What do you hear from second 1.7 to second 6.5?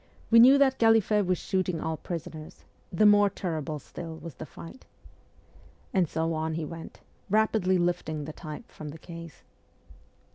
all prisoners the more terrible still was the fight,' and so